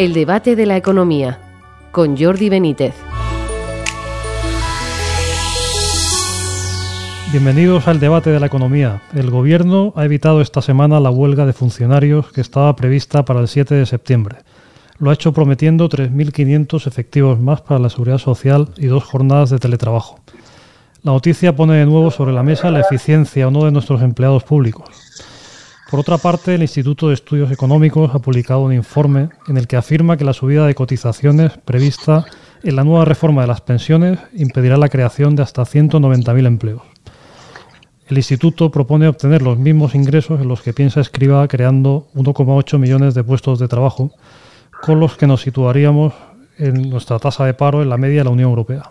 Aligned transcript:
El 0.00 0.14
debate 0.14 0.56
de 0.56 0.64
la 0.64 0.78
economía 0.78 1.38
con 1.92 2.16
Jordi 2.16 2.48
Benítez. 2.48 2.94
Bienvenidos 7.30 7.86
al 7.86 8.00
debate 8.00 8.30
de 8.30 8.40
la 8.40 8.46
economía. 8.46 9.02
El 9.14 9.30
Gobierno 9.30 9.92
ha 9.96 10.06
evitado 10.06 10.40
esta 10.40 10.62
semana 10.62 11.00
la 11.00 11.10
huelga 11.10 11.44
de 11.44 11.52
funcionarios 11.52 12.32
que 12.32 12.40
estaba 12.40 12.74
prevista 12.76 13.26
para 13.26 13.40
el 13.40 13.48
7 13.48 13.74
de 13.74 13.84
septiembre. 13.84 14.38
Lo 14.98 15.10
ha 15.10 15.12
hecho 15.12 15.34
prometiendo 15.34 15.90
3.500 15.90 16.86
efectivos 16.86 17.38
más 17.38 17.60
para 17.60 17.78
la 17.78 17.90
seguridad 17.90 18.16
social 18.16 18.70
y 18.78 18.86
dos 18.86 19.04
jornadas 19.04 19.50
de 19.50 19.58
teletrabajo. 19.58 20.18
La 21.02 21.12
noticia 21.12 21.54
pone 21.54 21.74
de 21.74 21.84
nuevo 21.84 22.10
sobre 22.10 22.32
la 22.32 22.42
mesa 22.42 22.70
la 22.70 22.80
eficiencia 22.80 23.48
o 23.48 23.50
no 23.50 23.66
de 23.66 23.70
nuestros 23.70 24.00
empleados 24.00 24.44
públicos. 24.44 25.10
Por 25.90 25.98
otra 25.98 26.18
parte, 26.18 26.54
el 26.54 26.62
Instituto 26.62 27.08
de 27.08 27.14
Estudios 27.14 27.50
Económicos 27.50 28.14
ha 28.14 28.20
publicado 28.20 28.60
un 28.60 28.72
informe 28.72 29.30
en 29.48 29.56
el 29.56 29.66
que 29.66 29.76
afirma 29.76 30.16
que 30.16 30.24
la 30.24 30.32
subida 30.32 30.64
de 30.64 30.76
cotizaciones 30.76 31.58
prevista 31.64 32.26
en 32.62 32.76
la 32.76 32.84
nueva 32.84 33.04
reforma 33.04 33.40
de 33.40 33.48
las 33.48 33.60
pensiones 33.60 34.20
impedirá 34.32 34.76
la 34.76 34.88
creación 34.88 35.34
de 35.34 35.42
hasta 35.42 35.62
190.000 35.62 36.46
empleos. 36.46 36.82
El 38.06 38.18
instituto 38.18 38.70
propone 38.70 39.08
obtener 39.08 39.42
los 39.42 39.58
mismos 39.58 39.96
ingresos 39.96 40.40
en 40.40 40.46
los 40.46 40.62
que 40.62 40.72
piensa 40.72 41.00
escriba 41.00 41.46
creando 41.48 42.06
1,8 42.14 42.78
millones 42.78 43.14
de 43.14 43.24
puestos 43.24 43.58
de 43.58 43.66
trabajo, 43.66 44.12
con 44.82 45.00
los 45.00 45.16
que 45.16 45.26
nos 45.26 45.40
situaríamos 45.40 46.12
en 46.56 46.88
nuestra 46.88 47.18
tasa 47.18 47.46
de 47.46 47.54
paro 47.54 47.82
en 47.82 47.88
la 47.88 47.98
media 47.98 48.18
de 48.18 48.24
la 48.24 48.30
Unión 48.30 48.50
Europea. 48.50 48.90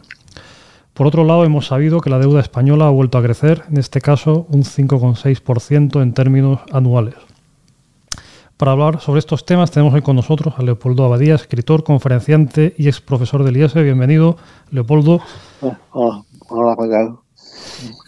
Por 1.00 1.08
otro 1.08 1.24
lado, 1.24 1.46
hemos 1.46 1.68
sabido 1.68 2.02
que 2.02 2.10
la 2.10 2.20
deuda 2.20 2.42
española 2.42 2.88
ha 2.88 2.90
vuelto 2.90 3.18
a 3.18 3.24
crecer, 3.24 3.64
en 3.72 3.78
este 3.78 4.02
caso 4.02 4.46
un 4.50 4.64
5,6% 4.64 6.02
en 6.02 6.14
términos 6.14 6.60
anuales. 6.74 7.16
Para 8.58 8.74
hablar 8.74 9.00
sobre 9.00 9.20
estos 9.20 9.46
temas 9.46 9.72
tenemos 9.72 9.94
hoy 9.94 10.02
con 10.02 10.18
nosotros 10.18 10.56
a 10.58 10.62
Leopoldo 10.62 11.06
Abadía, 11.06 11.36
escritor, 11.36 11.86
conferenciante 11.86 12.76
y 12.78 12.90
ex 12.90 13.00
profesor 13.00 13.46
del 13.46 13.56
IES. 13.56 13.76
Bienvenido, 13.76 14.36
Leopoldo. 14.72 15.22
Hola, 15.94 16.26
hola, 16.50 17.16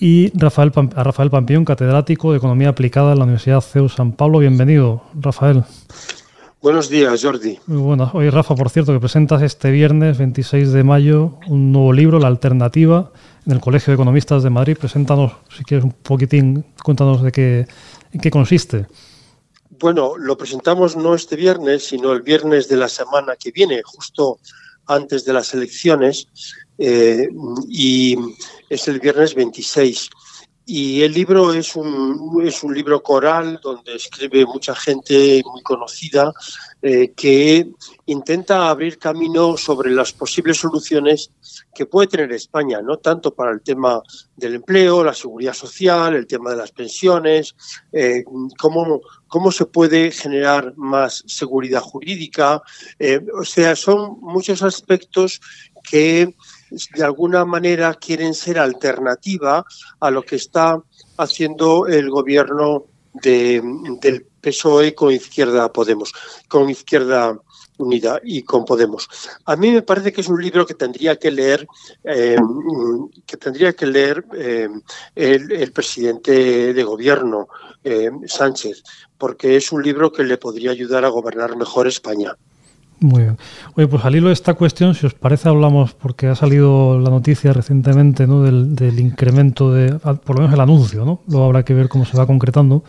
Y 0.02 0.38
Rafael, 0.38 0.74
a 0.94 1.04
Rafael 1.06 1.30
Pampión, 1.30 1.64
catedrático 1.64 2.32
de 2.34 2.40
Economía 2.40 2.68
Aplicada 2.68 3.14
en 3.14 3.20
la 3.20 3.24
Universidad 3.24 3.62
CEU 3.62 3.88
San 3.88 4.12
Pablo. 4.12 4.40
Bienvenido, 4.40 5.04
Rafael. 5.14 5.64
Buenos 6.62 6.90
días, 6.90 7.23
Jordi. 7.23 7.58
Muy 7.66 7.81
buenas. 7.81 8.14
Hoy, 8.14 8.30
Rafa, 8.30 8.54
por 8.54 8.70
cierto, 8.70 8.94
que 8.94 9.00
presentas 9.00 9.42
este 9.42 9.72
viernes 9.72 10.20
26 10.20 10.72
de 10.72 10.84
mayo 10.84 11.40
un 11.48 11.72
nuevo 11.72 11.92
libro, 11.92 12.20
La 12.20 12.28
Alternativa, 12.28 13.12
en 13.48 13.53
el 13.53 13.59
Colegio 13.59 13.90
de 13.90 13.95
Economistas 13.95 14.44
de 14.44 14.52
Madrid. 14.52 14.78
Preséntanos, 14.78 15.31
si 15.58 15.64
quieres, 15.64 15.84
un 15.84 15.92
poquitín, 15.92 16.64
cuéntanos 16.84 17.23
de 17.23 17.31
qué, 17.31 17.68
en 18.14 18.22
qué 18.22 18.30
consiste. 18.30 18.86
Bueno, 19.80 20.16
lo 20.20 20.38
presentamos 20.38 20.95
no 20.95 21.16
este 21.16 21.36
viernes, 21.36 21.88
sino 21.88 22.12
el 22.12 22.22
viernes 22.22 22.70
de 22.70 22.78
la 22.78 22.90
semana 22.90 23.36
que 23.38 23.50
viene, 23.50 23.81
justo 23.84 24.38
antes 24.86 25.25
de 25.25 25.34
las 25.34 25.56
elecciones, 25.56 26.28
eh, 26.78 27.28
y 27.70 28.16
es 28.70 28.88
el 28.88 29.00
viernes 29.00 29.34
26. 29.34 30.12
Y 30.66 31.02
el 31.02 31.14
libro 31.14 31.54
es 31.54 31.76
un, 31.76 32.42
es 32.45 32.64
un 32.64 32.73
libro 32.73 33.02
coral 33.02 33.59
donde 33.62 33.95
escribe 33.95 34.45
mucha 34.45 34.76
gente 34.76 35.42
muy 35.45 35.62
conocida 35.64 36.31
eh, 36.81 37.14
que 37.16 37.68
intenta 38.06 38.70
abrir 38.70 39.00
camino 39.00 39.58
sobre 39.58 39.92
las 39.92 40.14
posibles 40.14 40.58
soluciones 40.58 41.31
que 41.73 41.86
puede 41.86 42.08
tener 42.08 42.31
España, 42.31 42.81
no 42.81 42.98
tanto 42.98 43.34
para 43.34 43.52
el 43.52 43.62
tema 43.62 44.02
del 44.36 44.56
empleo, 44.56 45.03
la 45.03 45.14
seguridad 45.14 45.53
social, 45.53 46.16
el 46.16 46.28
tema 46.28 46.52
de 46.52 46.58
las 46.58 46.72
pensiones, 46.72 47.56
eh, 47.92 48.23
cómo, 48.58 49.02
cómo 49.28 49.52
se 49.52 49.66
puede 49.66 50.12
generar 50.12 50.73
más 50.78 51.23
seguridad 51.25 51.81
jurídica. 51.81 52.62
Eh, 53.00 53.20
o 53.34 53.44
sea, 53.44 53.75
son 53.75 54.19
muchos 54.22 54.62
aspectos 54.62 55.41
que 55.90 56.36
de 56.72 57.04
alguna 57.04 57.46
manera 57.46 57.94
quieren 57.94 58.34
ser 58.34 58.58
alternativa 58.58 59.66
a 60.00 60.12
lo 60.12 60.24
que 60.24 60.38
está 60.38 60.82
haciendo 61.18 61.88
el 61.88 62.09
gobierno 62.09 62.86
de, 63.14 63.62
del 64.02 64.26
PSOE 64.42 64.96
con 64.96 65.12
Izquierda 65.12 65.72
Podemos, 65.72 66.14
con 66.48 66.70
Izquierda 66.70 67.38
Unida 67.78 68.20
y 68.24 68.44
con 68.44 68.64
Podemos. 68.64 69.10
A 69.46 69.56
mí 69.56 69.72
me 69.72 69.81
parece 69.81 70.14
que 70.14 70.22
es 70.22 70.30
un 70.30 70.42
libro 70.42 70.66
que 70.66 70.76
tendría 70.76 71.18
que 71.18 71.31
leer, 71.31 71.68
eh, 72.04 72.38
que 73.26 73.38
tendría 73.38 73.74
que 73.74 73.86
leer 73.86 74.24
eh, 74.36 74.70
el, 75.16 75.72
presidente 75.72 76.74
de 76.74 76.84
gobierno, 76.84 77.48
eh, 77.84 78.12
Sánchez, 78.28 78.84
porque 79.18 79.56
es 79.56 79.72
un 79.72 79.81
libro 79.84 80.12
que 80.12 80.24
le 80.24 80.38
podría 80.38 80.72
ayudar 80.72 81.04
a 81.06 81.10
gobernar 81.10 81.58
mejor 81.58 81.88
España. 81.88 82.36
Muy 83.01 83.23
bien. 83.23 83.38
Oye, 83.75 83.88
pues 83.88 84.06
al 84.06 84.16
hilo 84.16 84.28
de 84.28 84.34
esta 84.34 84.53
cuestión, 84.53 84.94
si 84.94 85.07
os 85.07 85.16
parece, 85.16 85.50
hablamos, 85.50 85.95
porque 85.95 86.28
ha 86.28 86.35
salido 86.35 87.00
la 87.00 87.09
noticia 87.09 87.51
recientemente 87.51 88.28
¿no? 88.28 88.44
del, 88.44 89.00
incremento 89.00 89.73
de, 89.73 89.97
por 89.97 90.35
lo 90.35 90.44
menos 90.44 90.53
el 90.53 90.59
anuncio, 90.59 91.03
¿no? 91.03 91.22
Luego 91.28 91.45
habrá 91.45 91.63
que 91.63 91.73
ver 91.73 91.89
cómo 91.89 92.06
se 92.06 92.16
va 92.16 92.28
concretando, 92.28 92.84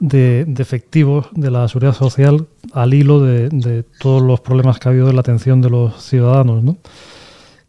de, 0.00 0.46
efectivos 0.58 1.28
de 1.32 1.50
la 1.50 1.66
seguridad 1.66 1.94
social 1.94 2.46
al 2.74 2.92
hilo 2.92 3.20
de, 3.20 3.84
todos 3.98 4.20
los 4.20 4.40
problemas 4.40 4.78
que 4.78 4.90
ha 4.90 4.92
habido 4.92 5.08
en 5.08 5.16
la 5.16 5.20
atención 5.20 5.62
de 5.62 5.70
los 5.70 6.04
ciudadanos, 6.04 6.62
¿no? 6.62 6.76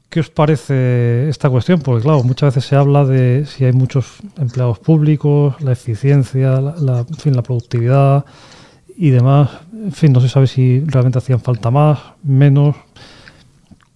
¿Qué 0.10 0.20
os 0.20 0.30
parece 0.30 1.30
esta 1.30 1.50
cuestión? 1.50 1.80
Porque 1.80 2.04
claro, 2.04 2.24
muchas 2.24 2.56
veces 2.56 2.68
se 2.68 2.76
habla 2.76 3.06
de 3.06 3.46
si 3.46 3.64
hay 3.64 3.72
muchos 3.72 4.18
empleados 4.38 4.80
públicos, 4.80 5.56
la 5.62 5.72
eficiencia, 5.72 6.60
la, 6.60 7.06
en 7.08 7.16
fin, 7.16 7.36
la 7.36 7.44
productividad 7.44 8.26
y 9.00 9.12
demás. 9.12 9.50
En 9.72 9.94
fin, 9.94 10.12
no 10.12 10.20
se 10.20 10.28
sabe 10.28 10.46
si 10.46 10.82
realmente 10.82 11.20
hacían 11.20 11.40
falta 11.40 11.72
más, 11.72 11.98
menos. 12.22 12.76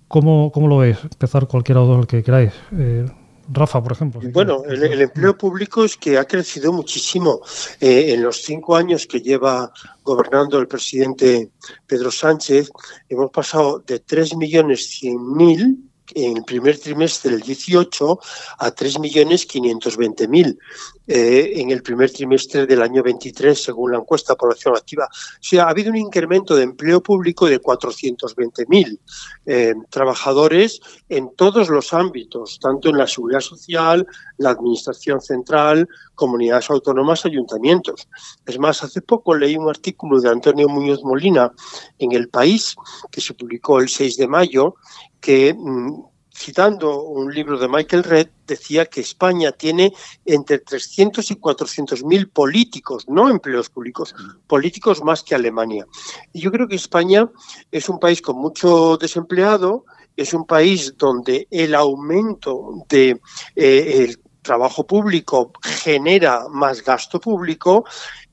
¿Cómo, 0.07 0.49
cómo 0.53 0.69
lo 0.69 0.77
veis? 0.77 0.97
Empezar 1.03 1.45
cualquiera 1.45 1.81
de 1.81 1.87
los 1.87 2.07
que 2.07 2.23
queráis. 2.23 2.53
Eh, 2.71 3.05
Rafa, 3.51 3.83
por 3.83 3.91
ejemplo. 3.91 4.21
bueno, 4.31 4.63
el, 4.65 5.01
empleo 5.01 5.37
público 5.37 5.83
es 5.83 5.97
que 5.97 6.17
ha 6.17 6.23
crecido 6.23 6.71
muchísimo. 6.71 7.41
Eh, 7.81 8.13
en 8.13 8.23
los 8.23 8.43
cinco 8.43 8.77
años 8.77 9.05
que 9.05 9.19
lleva 9.19 9.73
gobernando 10.03 10.57
el 10.57 10.67
presidente 10.69 11.51
Pedro 11.85 12.09
Sánchez, 12.09 12.71
hemos 13.09 13.29
pasado 13.29 13.83
de 13.85 14.01
3.100.000 14.01 15.77
en 16.15 16.37
el 16.37 16.43
primer 16.45 16.77
trimestre 16.79 17.31
del 17.31 17.41
18 17.41 18.19
a 18.59 18.73
3.520.000 18.73 20.57
eh, 21.05 21.53
en 21.55 21.69
el 21.71 21.83
primer 21.83 22.11
trimestre 22.11 22.65
del 22.65 22.81
año 22.81 23.03
23, 23.03 23.61
según 23.61 23.91
la 23.91 23.97
encuesta 23.97 24.33
de 24.33 24.37
población 24.37 24.75
activa. 24.75 25.05
O 25.05 25.37
sea, 25.41 25.65
ha 25.65 25.69
habido 25.69 25.89
un 25.91 25.97
incremento 25.97 26.55
de 26.55 26.63
empleo 26.63 27.03
público 27.03 27.45
de 27.45 27.61
420.000 27.61 28.99
eh, 29.45 29.73
trabajadores 29.89 30.79
en 31.09 31.35
todos 31.35 31.69
los 31.69 31.93
ámbitos, 31.93 32.57
tanto 32.61 32.89
en 32.89 32.97
la 32.97 33.07
seguridad 33.07 33.41
social, 33.41 34.07
la 34.37 34.51
administración 34.51 35.19
central, 35.19 35.87
comunidades 36.15 36.69
autónomas, 36.69 37.25
ayuntamientos. 37.25 38.07
Es 38.45 38.57
más, 38.57 38.83
hace 38.83 39.01
poco 39.01 39.35
leí 39.35 39.57
un 39.57 39.69
artículo 39.69 40.21
de 40.21 40.29
Antonio 40.29 40.69
Muñoz 40.69 41.03
Molina 41.03 41.51
en 41.99 42.13
El 42.13 42.29
País, 42.29 42.75
que 43.11 43.19
se 43.19 43.33
publicó 43.33 43.79
el 43.79 43.89
6 43.89 44.17
de 44.17 44.27
mayo, 44.27 44.75
que 45.19 45.53
mm, 45.53 46.12
citando 46.33 47.03
un 47.03 47.33
libro 47.33 47.57
de 47.57 47.67
Michael 47.67 48.03
Red, 48.03 48.27
decía 48.47 48.85
que 48.85 49.01
España 49.01 49.51
tiene 49.51 49.93
entre 50.25 50.59
300 50.59 51.29
y 51.31 51.35
400 51.35 52.03
mil 52.03 52.27
políticos, 52.29 53.05
no 53.07 53.29
empleos 53.29 53.69
públicos, 53.69 54.15
políticos 54.47 55.03
más 55.03 55.23
que 55.23 55.35
Alemania. 55.35 55.85
Y 56.33 56.41
yo 56.41 56.51
creo 56.51 56.67
que 56.67 56.75
España 56.75 57.29
es 57.71 57.87
un 57.87 57.99
país 57.99 58.21
con 58.21 58.37
mucho 58.37 58.97
desempleado, 58.97 59.85
es 60.15 60.33
un 60.33 60.45
país 60.45 60.95
donde 60.97 61.47
el 61.49 61.73
aumento 61.75 62.83
de 62.89 63.19
eh, 63.55 64.15
trabajo 64.43 64.85
público 64.85 65.51
genera 65.63 66.47
más 66.49 66.83
gasto 66.83 67.19
público, 67.19 67.85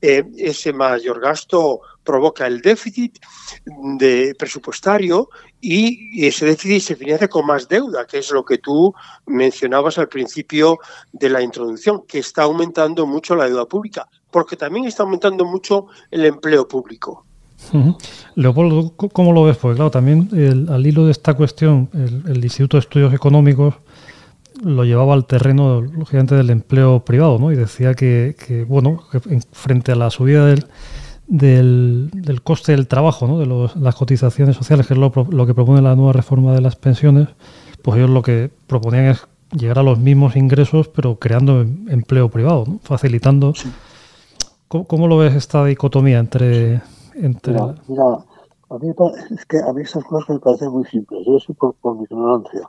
eh, 0.03 0.25
ese 0.37 0.73
mayor 0.73 1.21
gasto 1.21 1.81
provoca 2.05 2.47
el 2.47 2.61
déficit 2.61 3.19
de 3.99 4.35
presupuestario 4.39 5.29
y 5.61 6.27
ese 6.27 6.47
déficit 6.47 6.83
se 6.83 6.97
financia 6.97 7.29
con 7.29 7.47
más 7.47 7.69
deuda, 7.69 8.07
que 8.07 8.19
es 8.19 8.31
lo 8.31 8.45
que 8.45 8.59
tú 8.59 8.93
mencionabas 9.27 9.99
al 9.99 10.09
principio 10.09 10.79
de 11.13 11.29
la 11.31 11.43
introducción, 11.43 12.03
que 12.07 12.19
está 12.19 12.43
aumentando 12.43 13.07
mucho 13.07 13.37
la 13.37 13.47
deuda 13.47 13.67
pública, 13.67 14.09
porque 14.31 14.57
también 14.57 14.87
está 14.87 15.03
aumentando 15.05 15.45
mucho 15.45 15.87
el 16.11 16.25
empleo 16.25 16.67
público. 16.67 17.25
Leopoldo, 18.35 18.95
¿cómo 18.97 19.33
lo 19.33 19.45
ves? 19.45 19.57
Porque 19.59 19.77
claro, 19.77 19.91
también 19.91 20.29
al 20.69 20.87
hilo 20.87 21.05
de 21.05 21.13
esta 21.13 21.35
cuestión, 21.35 21.89
el, 21.93 22.43
Instituto 22.43 22.77
de 22.77 22.81
Estudios 22.81 23.15
Económicos 23.15 23.75
lo 24.63 24.85
llevaba 24.85 25.15
al 25.15 25.27
terreno, 25.27 25.81
lógicamente, 25.81 26.35
del 26.35 26.51
empleo 26.51 27.05
privado, 27.05 27.39
¿no? 27.39 27.53
Y 27.53 27.57
decía 27.57 27.95
que, 27.95 28.37
que 28.47 28.65
bueno, 28.65 29.03
frente 29.53 29.93
a 29.93 29.97
la 29.97 30.11
subida 30.11 30.47
del, 30.47 30.67
del, 31.31 32.11
del, 32.13 32.43
coste 32.43 32.73
del 32.73 32.89
trabajo, 32.89 33.27
¿no? 33.27 33.39
de 33.39 33.47
las 33.81 33.95
cotizaciones 33.95 34.57
sociales, 34.57 34.87
que 34.87 34.95
es 34.95 35.01
lo, 35.01 35.13
lo, 35.31 35.47
que 35.47 35.55
propone 35.55 35.81
la 35.81 35.95
nueva 35.95 36.13
reforma 36.13 36.53
de 36.53 36.61
las 36.61 36.77
pensiones, 36.77 37.29
pues 37.83 37.97
ellos 37.97 38.11
lo 38.11 38.23
que 38.23 38.51
proponían 38.67 39.07
es 39.07 39.27
llegar 39.53 39.79
a 39.79 39.83
los 39.83 39.99
mismos 39.99 40.37
ingresos, 40.37 40.89
pero 40.89 41.19
creando 41.19 41.61
em, 41.61 41.89
empleo 41.89 42.29
privado, 42.29 42.65
¿no? 42.67 42.81
facilitando. 42.83 43.55
¿Cómo, 44.69 45.09
lo 45.09 45.19
ves 45.19 45.35
esta 45.35 45.65
dicotomía 45.65 46.19
entre... 46.19 46.81
entre... 47.15 47.55
Mira, 47.89 48.05
A 48.69 48.79
mí, 48.79 48.93
es 49.31 49.47
que 49.47 49.59
a 49.59 49.73
mí 49.73 49.83
estas 49.83 50.05
cosas 50.05 50.31
me 50.31 50.39
parecen 50.39 50.71
muy 50.71 50.85
simples, 50.85 51.27
yo 51.27 51.39
soy 51.41 51.55
por, 51.55 51.75
por 51.75 51.97
mi 51.97 52.05
ignorancia. 52.05 52.63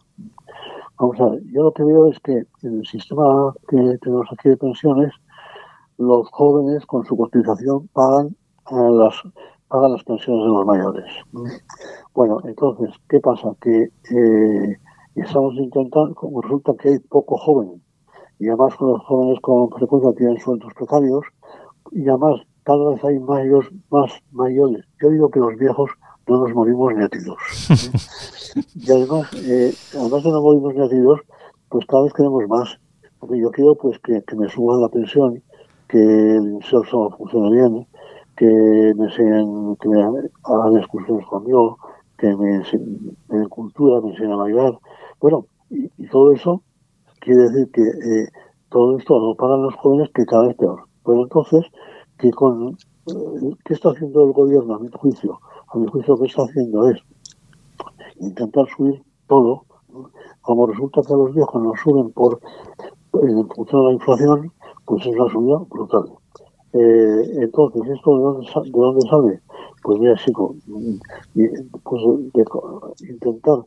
Vamos 1.01 1.19
a 1.19 1.29
ver, 1.29 1.41
yo 1.51 1.63
lo 1.63 1.73
que 1.73 1.83
veo 1.83 2.11
es 2.11 2.19
que 2.19 2.45
en 2.61 2.77
el 2.77 2.85
sistema 2.85 3.51
que 3.67 3.97
tenemos 4.03 4.27
aquí 4.31 4.49
de 4.49 4.57
pensiones, 4.57 5.11
los 5.97 6.29
jóvenes 6.29 6.85
con 6.85 7.03
su 7.05 7.17
cotización 7.17 7.87
pagan 7.87 8.35
las 8.69 9.15
pagan 9.67 9.93
las 9.93 10.03
pensiones 10.03 10.43
de 10.43 10.49
los 10.49 10.63
mayores. 10.63 11.11
Bueno, 12.13 12.37
entonces, 12.43 12.93
¿qué 13.09 13.19
pasa? 13.19 13.49
Que 13.61 13.85
eh, 13.85 14.77
estamos 15.15 15.55
intentando, 15.55 16.13
como 16.13 16.39
resulta 16.39 16.73
que 16.79 16.89
hay 16.89 16.99
poco 16.99 17.35
joven, 17.35 17.81
y 18.37 18.49
además 18.49 18.75
los 18.79 19.03
jóvenes 19.03 19.39
con 19.41 19.71
frecuencia 19.71 20.13
tienen 20.15 20.37
sueldos 20.37 20.71
precarios, 20.75 21.25
y 21.93 22.07
además 22.09 22.41
cada 22.61 22.91
vez 22.91 23.03
hay 23.03 23.17
mayores, 23.17 23.71
más 23.89 24.11
mayores. 24.29 24.85
Yo 25.01 25.09
digo 25.09 25.31
que 25.31 25.39
los 25.39 25.57
viejos 25.57 25.89
no 26.27 26.41
nos 26.41 26.53
morimos 26.53 26.93
ni 26.93 27.03
a 27.03 27.09
tiros. 27.09 27.39
y 28.75 28.91
además, 28.91 29.29
eh, 29.35 29.73
además 29.97 30.23
de 30.23 30.31
no 30.31 30.83
a 30.85 30.89
tiros, 30.89 31.19
pues 31.69 31.85
cada 31.85 32.03
vez 32.03 32.13
queremos 32.13 32.47
más. 32.47 32.77
Porque 33.19 33.39
yo 33.39 33.51
quiero 33.51 33.75
pues 33.75 33.99
que, 33.99 34.23
me 34.35 34.49
suban 34.49 34.81
la 34.81 34.89
pensión, 34.89 35.41
que 35.87 35.99
el 35.99 36.53
inserso 36.53 37.11
funcione 37.17 37.51
bien, 37.51 37.87
que 38.35 38.45
me 38.45 39.05
enseñen, 39.05 39.75
que 39.75 39.89
me 39.89 40.01
hagan 40.01 40.77
excursiones 40.77 41.25
conmigo, 41.27 41.77
que 42.17 42.35
me 42.35 42.55
enseñen 42.55 43.15
en 43.29 43.49
cultura, 43.49 44.01
me 44.01 44.09
enseñen 44.09 44.33
a 44.33 44.37
bailar. 44.37 44.79
Bueno, 45.19 45.45
y, 45.69 46.07
todo 46.07 46.31
eso 46.31 46.63
quiere 47.19 47.43
decir 47.43 47.71
que 47.71 47.81
eh, 47.81 48.27
todo 48.69 48.97
esto 48.97 49.19
lo 49.19 49.35
pagan 49.35 49.61
los 49.61 49.75
jóvenes 49.75 50.09
que 50.15 50.25
cada 50.25 50.47
vez 50.47 50.55
peor. 50.55 50.85
Pero 51.05 51.23
entonces, 51.23 51.65
que 52.17 52.31
con 52.31 52.77
eh, 53.07 53.55
¿qué 53.65 53.73
está 53.73 53.89
haciendo 53.89 54.25
el 54.25 54.33
gobierno 54.33 54.75
a 54.75 54.79
mi 54.79 54.89
juicio? 54.89 55.39
A 55.67 55.77
mi 55.77 55.87
juicio 55.87 56.17
que 56.17 56.25
está 56.25 56.43
haciendo 56.43 56.89
es 56.89 57.01
intentar 58.21 58.67
subir 58.75 59.03
todo. 59.27 59.65
Como 60.41 60.67
resulta 60.67 61.01
que 61.01 61.13
a 61.13 61.17
los 61.17 61.33
viejos 61.33 61.61
nos 61.61 61.79
suben 61.79 62.11
por 62.11 62.39
en 63.13 63.47
función 63.49 63.81
de 63.81 63.87
la 63.87 63.93
inflación, 63.93 64.51
pues 64.85 65.05
es 65.05 65.15
una 65.15 65.31
subida 65.31 65.57
brutal. 65.69 66.05
Eh, 66.73 67.23
entonces, 67.41 67.81
¿esto 67.89 68.17
de 68.17 68.23
dónde, 68.23 68.47
de 68.47 68.71
dónde 68.71 69.01
sale? 69.09 69.41
Pues 69.83 69.99
mira, 69.99 70.15
chico, 70.15 70.55
pues 71.83 72.01
de 72.33 73.09
intentar 73.09 73.59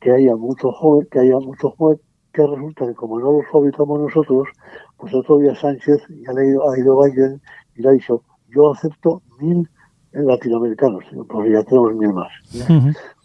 que 0.00 0.12
haya 0.12 0.36
mucho 0.36 0.72
joven, 0.72 1.06
que 1.10 1.20
haya 1.20 1.38
mucho 1.38 1.70
joven, 1.72 2.00
que 2.32 2.46
resulta 2.46 2.86
que 2.86 2.94
como 2.94 3.18
no 3.18 3.32
los 3.32 3.46
fabricamos 3.50 4.00
nosotros, 4.00 4.48
pues 4.96 5.14
otro 5.14 5.38
día 5.38 5.54
Sánchez 5.54 6.02
ya 6.08 6.32
le 6.32 6.42
ha 6.42 6.44
ido, 6.46 6.70
ha 6.70 6.78
ido 6.78 7.02
Biden 7.02 7.40
y 7.76 7.82
le 7.82 7.88
ha 7.88 7.92
dicho, 7.92 8.22
yo 8.48 8.72
acepto 8.72 9.22
mil 9.38 9.68
latinoamericanos, 10.12 11.04
porque 11.28 11.52
ya 11.52 11.62
tenemos 11.64 11.94
mil 11.94 12.12
más. 12.12 12.32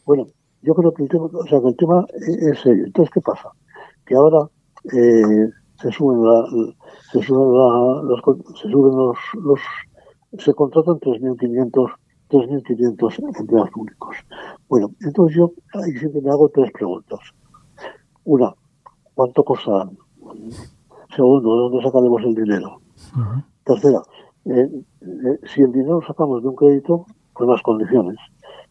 Bueno, 0.05 0.27
yo 0.61 0.73
creo 0.75 0.93
que 0.93 1.03
el 1.03 1.09
tema, 1.09 1.25
o 1.25 1.47
sea, 1.47 1.59
que 1.61 1.67
el 1.67 1.75
tema 1.75 2.05
es 2.15 2.59
serio. 2.59 2.85
Entonces, 2.85 3.13
¿qué 3.13 3.21
pasa? 3.21 3.49
Que 4.05 4.15
ahora 4.15 4.49
eh, 4.93 5.49
se 5.81 5.91
suben 5.91 6.23
la, 6.23 6.45
se 7.11 7.21
suben 7.21 7.53
la, 7.53 8.01
los, 8.03 8.21
se 8.59 8.69
suben 8.69 8.95
los, 8.95 9.17
los 9.43 9.59
se 10.37 10.53
contratan 10.53 10.99
3.500 10.99 11.91
3.500 12.31 13.39
empleados 13.39 13.69
públicos. 13.71 14.15
Bueno, 14.69 14.91
entonces 15.01 15.35
yo 15.35 15.51
ahí 15.73 15.91
siempre 15.91 16.21
me 16.21 16.31
hago 16.31 16.49
tres 16.49 16.71
preguntas. 16.71 17.19
Una, 18.23 18.53
¿cuánto 19.13 19.43
costarán? 19.43 19.97
Segundo, 21.13 21.55
¿de 21.55 21.61
dónde 21.61 21.83
sacaremos 21.83 22.21
el 22.23 22.35
dinero? 22.35 22.79
Tercera, 23.65 24.01
eh, 24.45 24.69
eh, 25.01 25.39
si 25.43 25.61
el 25.61 25.73
dinero 25.73 25.99
lo 25.99 26.07
sacamos 26.07 26.41
de 26.41 26.47
un 26.47 26.55
crédito, 26.55 27.05
con 27.33 27.49
las 27.49 27.61
condiciones. 27.61 28.17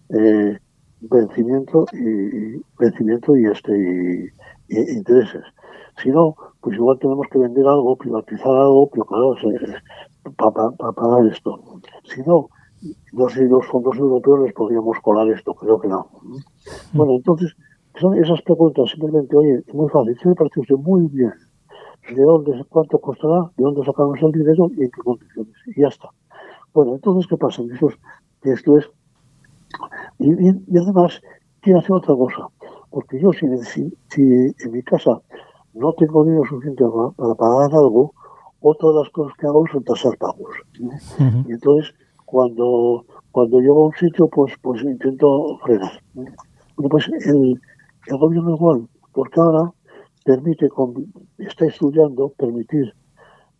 Eh, 0.08 0.58
vencimiento 1.00 1.86
y, 1.92 2.62
vencimiento 2.78 3.36
y 3.36 3.46
este 3.46 4.32
y, 4.68 4.78
intereses. 4.96 5.44
Si 6.02 6.10
no, 6.10 6.34
pues 6.60 6.76
igual 6.76 6.98
tenemos 6.98 7.26
que 7.30 7.38
vender 7.38 7.66
algo, 7.66 7.96
privatizar 7.96 8.48
algo, 8.48 8.88
pero 8.90 9.04
claro, 9.04 9.34
para 10.36 10.92
pagar 10.92 11.26
esto. 11.26 11.60
Si 12.04 12.22
no, 12.22 12.48
no 13.12 13.28
sé 13.28 13.40
si 13.40 13.48
los 13.48 13.66
fondos 13.66 13.96
europeos 13.98 14.40
les 14.40 14.54
podríamos 14.54 14.98
colar 15.00 15.28
esto, 15.28 15.54
creo 15.54 15.80
que 15.80 15.88
no. 15.88 16.08
Bueno, 16.92 17.12
entonces, 17.16 17.54
son 18.00 18.16
esas 18.16 18.40
preguntas, 18.42 18.90
simplemente, 18.90 19.36
oye, 19.36 19.62
es 19.66 19.74
muy 19.74 19.88
fácil, 19.88 20.16
¿qué 20.20 20.28
me 20.28 20.34
parece 20.34 20.60
usted 20.60 20.76
muy 20.76 21.06
bien? 21.08 21.32
¿De 22.08 22.22
dónde, 22.22 22.64
cuánto 22.68 22.98
costará? 22.98 23.50
¿De 23.56 23.64
dónde 23.64 23.84
sacamos 23.84 24.18
el 24.22 24.32
dinero? 24.32 24.68
¿Y 24.70 24.84
en 24.84 24.90
qué 24.90 25.02
condiciones? 25.02 25.54
Y 25.66 25.80
ya 25.80 25.88
está. 25.88 26.08
Bueno, 26.72 26.94
entonces, 26.94 27.26
¿qué 27.28 27.36
pasa? 27.36 27.62
Eso 27.74 27.90
esto 28.42 28.78
es... 28.78 28.90
Y, 30.20 30.76
además, 30.78 31.20
quiero 31.60 31.78
hacer 31.78 31.92
otra 31.92 32.14
cosa, 32.14 32.46
porque 32.90 33.20
yo 33.20 33.32
si, 33.32 33.46
si, 34.08 34.22
en 34.22 34.72
mi 34.72 34.82
casa 34.82 35.20
no 35.74 35.92
tengo 35.94 36.24
dinero 36.24 36.44
suficiente 36.44 36.84
para, 37.16 37.34
pagar 37.34 37.72
algo, 37.72 38.12
otra 38.60 38.90
de 38.90 38.94
las 38.96 39.10
cosas 39.10 39.36
que 39.38 39.46
hago 39.46 39.64
son 39.72 39.82
tasar 39.84 40.16
pagos. 40.18 40.54
Y 40.78 41.52
entonces, 41.52 41.94
cuando, 42.26 43.04
cuando 43.32 43.60
llego 43.60 43.84
a 43.84 43.86
un 43.86 43.94
sitio, 43.94 44.28
pues, 44.28 44.52
pues 44.60 44.82
intento 44.82 45.58
frenar. 45.64 46.02
pues 46.76 47.08
el, 47.26 47.60
el 48.06 48.18
gobierno 48.18 48.54
igual, 48.56 48.88
porque 49.12 49.40
ahora 49.40 49.72
permite, 50.24 50.68
está 51.38 51.64
estudiando 51.64 52.28
permitir 52.36 52.94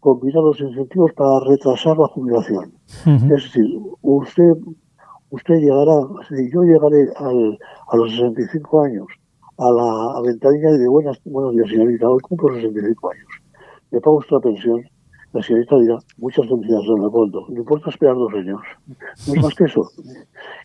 combinar 0.01 0.43
los 0.43 0.61
incentivos 0.61 1.13
para 1.13 1.41
retrasar 1.41 1.97
la 1.97 2.09
jubilación. 2.09 2.73
Es 3.07 3.29
decir, 3.29 3.79
usted 4.03 4.55
usted 5.31 5.55
llegará, 5.55 5.95
yo 6.53 6.63
llegaré 6.63 7.09
al, 7.17 7.59
a 7.89 7.97
los 7.97 8.11
65 8.11 8.83
años 8.83 9.07
a 9.59 9.71
la 9.71 10.21
ventanilla 10.23 10.71
y 10.71 10.79
de 10.79 10.89
buenas, 10.89 11.21
buenos 11.25 11.55
días, 11.55 11.69
señorita, 11.69 12.09
hoy 12.09 12.21
cumplo 12.21 12.55
65 12.55 13.11
años. 13.11 13.29
Le 13.91 14.01
pago 14.01 14.17
usted 14.17 14.37
la 14.37 14.41
pensión 14.41 14.91
la 15.33 15.43
señorita 15.43 15.79
dirá, 15.79 15.99
muchas 16.19 16.49
felicidades, 16.49 16.87
don 16.87 17.01
Leopoldo. 17.01 17.47
No 17.51 17.59
importa 17.61 17.91
esperar 17.91 18.17
dos 18.17 18.33
años. 18.35 18.61
No 19.29 19.35
es 19.35 19.43
más 19.43 19.55
que 19.55 19.65
eso. 19.65 19.89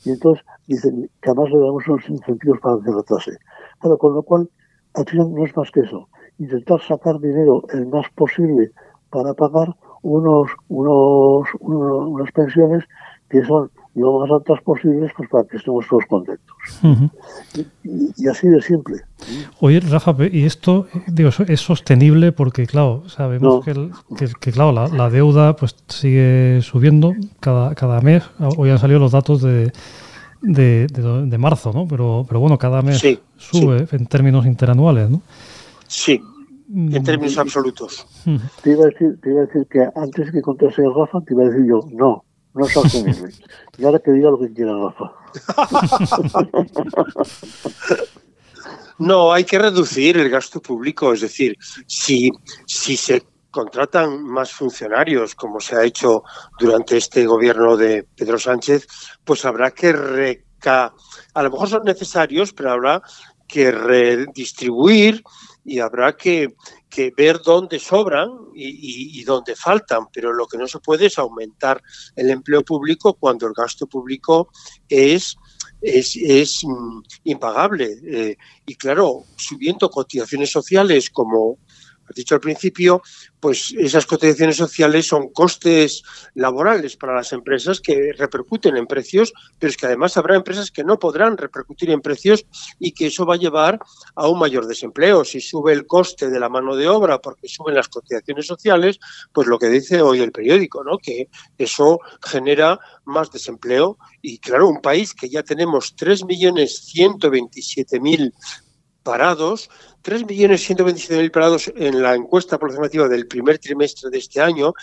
Y 0.03 0.09
entonces 0.09 0.43
dicen 0.67 1.09
que 1.21 1.29
además 1.29 1.51
le 1.51 1.59
damos 1.59 1.87
unos 1.87 2.09
incentivos 2.09 2.59
para 2.61 2.77
que 2.83 2.91
retrase. 2.91 3.37
Claro, 3.79 3.97
con 3.97 4.15
lo 4.15 4.23
cual, 4.23 4.49
al 4.95 5.05
final 5.05 5.31
no 5.33 5.45
es 5.45 5.55
más 5.55 5.69
que 5.69 5.81
eso. 5.81 6.09
Intentar 6.39 6.81
sacar 6.81 7.19
dinero 7.19 7.63
el 7.73 7.85
más 7.87 8.09
posible 8.15 8.71
para 9.11 9.35
pagar 9.35 9.75
unos, 10.01 10.49
unos, 10.67 11.47
unos 11.59 12.07
unas 12.07 12.31
pensiones 12.31 12.83
que 13.29 13.43
son 13.45 13.69
lo 13.95 14.19
más 14.19 14.29
altas 14.29 14.61
posibles 14.61 15.11
pues 15.15 15.29
para 15.29 15.45
que 15.45 15.57
estemos 15.57 15.85
todos 15.89 16.03
contentos. 16.07 16.55
y, 17.83 18.27
así 18.27 18.47
de 18.47 18.61
simple. 18.61 18.97
Oye, 19.59 19.79
Rafa, 19.79 20.15
y 20.31 20.45
esto 20.45 20.87
digo, 21.07 21.29
es 21.47 21.61
sostenible 21.61 22.31
porque, 22.31 22.67
claro, 22.67 23.03
sabemos 23.07 23.63
que, 23.63 23.89
que, 24.39 24.51
claro, 24.51 24.71
la, 24.71 25.09
deuda 25.09 25.55
pues 25.55 25.75
sigue 25.87 26.59
subiendo 26.61 27.13
cada, 27.39 27.73
cada 27.75 28.01
mes. 28.01 28.23
Hoy 28.57 28.69
han 28.69 28.79
salido 28.79 28.99
los 28.99 29.13
datos 29.13 29.41
de, 29.41 29.71
de, 30.41 30.87
de, 30.87 31.37
marzo, 31.37 31.71
¿no? 31.73 31.87
Pero, 31.87 32.25
pero 32.27 32.41
bueno, 32.41 32.57
cada 32.57 32.81
mes 32.81 33.01
sube 33.37 33.87
en 33.91 34.05
términos 34.07 34.45
interanuales, 34.45 35.09
¿no? 35.09 35.21
Sí, 35.87 36.21
en 36.69 37.03
términos 37.03 37.37
absolutos. 37.37 38.05
Te 38.61 38.71
iba, 38.71 38.83
a 38.83 38.87
decir, 38.87 39.17
te 39.21 39.29
iba 39.29 39.43
a 39.43 39.45
decir 39.45 39.67
que 39.69 39.87
antes 39.95 40.31
que 40.31 40.41
contase 40.41 40.81
Rafa, 40.93 41.21
te 41.21 41.33
iba 41.33 41.43
a 41.43 41.49
decir 41.49 41.65
yo, 41.65 41.79
no, 41.93 42.24
no 42.55 42.65
es 42.65 42.73
sostenible. 42.73 43.33
y 43.77 43.85
ahora 43.85 43.99
que 43.99 44.11
diga 44.11 44.31
lo 44.31 44.39
que 44.39 44.51
quiera 44.53 44.71
Rafa. 44.73 45.11
no, 48.99 49.31
hay 49.31 49.43
que 49.43 49.59
reducir 49.59 50.17
el 50.17 50.29
gasto 50.29 50.61
público, 50.61 51.13
es 51.13 51.21
decir, 51.21 51.55
si, 51.85 52.31
si 52.65 52.95
se 52.95 53.23
contratan 53.51 54.23
más 54.23 54.51
funcionarios, 54.51 55.35
como 55.35 55.59
se 55.59 55.75
ha 55.75 55.83
hecho 55.83 56.23
durante 56.59 56.97
este 56.97 57.25
gobierno 57.25 57.77
de 57.77 58.05
Pedro 58.15 58.39
Sánchez, 58.39 58.87
pues 59.23 59.45
habrá 59.45 59.71
que 59.71 59.91
reca... 59.91 60.93
A 61.33 61.43
lo 61.43 61.51
mejor 61.51 61.69
son 61.69 61.83
necesarios, 61.83 62.53
pero 62.53 62.71
habrá 62.71 63.01
que 63.47 63.71
redistribuir 63.71 65.23
y 65.65 65.79
habrá 65.79 66.15
que, 66.15 66.53
ver 67.17 67.41
dónde 67.43 67.79
sobran 67.79 68.29
y, 68.53 69.21
dónde 69.23 69.55
faltan, 69.55 70.05
pero 70.13 70.31
lo 70.31 70.47
que 70.47 70.57
no 70.57 70.67
se 70.67 70.79
puede 70.79 71.07
es 71.07 71.17
aumentar 71.17 71.81
el 72.15 72.29
empleo 72.29 72.63
público 72.63 73.15
cuando 73.15 73.47
el 73.47 73.53
gasto 73.53 73.85
público 73.87 74.49
es, 74.87 75.35
es, 75.81 76.63
mm, 76.63 77.01
impagable. 77.25 77.97
Eh, 78.05 78.37
y 78.65 78.75
claro, 78.75 79.23
subiendo 79.35 79.89
cotizaciones 79.89 80.51
sociales 80.51 81.09
como, 81.09 81.57
has 82.07 82.15
dicho 82.15 82.35
al 82.35 82.41
principio, 82.41 83.01
pues 83.39 83.73
esas 83.77 84.05
cotizaciones 84.05 84.57
sociales 84.57 85.07
son 85.07 85.31
costes 85.31 86.03
laborales 86.33 86.97
para 86.97 87.15
las 87.15 87.31
empresas 87.33 87.79
que 87.79 88.11
repercuten 88.17 88.75
en 88.77 88.87
precios, 88.87 89.33
pero 89.59 89.69
es 89.69 89.77
que 89.77 89.85
además 89.85 90.17
habrá 90.17 90.35
empresas 90.35 90.71
que 90.71 90.83
no 90.83 90.99
podrán 90.99 91.37
repercutir 91.37 91.91
en 91.91 92.01
precios 92.01 92.45
y 92.79 92.91
que 92.91 93.07
eso 93.07 93.25
va 93.25 93.35
a 93.35 93.37
llevar 93.37 93.79
a 94.15 94.27
un 94.27 94.39
mayor 94.39 94.67
desempleo. 94.67 95.23
Si 95.25 95.41
sube 95.41 95.73
el 95.73 95.85
coste 95.85 96.29
de 96.29 96.39
la 96.39 96.49
mano 96.49 96.75
de 96.75 96.87
obra 96.87 97.19
porque 97.19 97.47
suben 97.47 97.75
las 97.75 97.87
cotizaciones 97.87 98.47
sociales, 98.47 98.99
pues 99.31 99.47
lo 99.47 99.59
que 99.59 99.69
dice 99.69 100.01
hoy 100.01 100.21
el 100.21 100.31
periódico, 100.31 100.83
¿no? 100.83 100.97
Que 100.97 101.29
eso 101.57 101.99
genera 102.21 102.79
más 103.05 103.31
desempleo 103.31 103.97
y 104.21 104.39
claro, 104.39 104.67
un 104.67 104.81
país 104.81 105.13
que 105.13 105.29
ya 105.29 105.43
tenemos 105.43 105.95
3.127.000 105.95 108.33
parados, 109.05 109.69
3.127.000 110.03 111.31
parados 111.31 111.71
en 111.75 112.01
la 112.01 112.15
encuesta 112.15 112.55
aproximativa 112.55 113.07
del 113.07 113.27
primer 113.27 113.59
trimestre 113.59 114.09
de 114.09 114.17
este 114.17 114.41
año, 114.41 114.73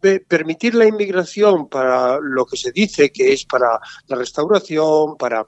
permitir 0.00 0.74
la 0.74 0.86
inmigración 0.86 1.68
para 1.68 2.18
lo 2.20 2.46
que 2.46 2.56
se 2.56 2.72
dice 2.72 3.10
que 3.10 3.32
es 3.32 3.44
para 3.44 3.78
la 4.06 4.16
restauración, 4.16 5.16
para, 5.16 5.46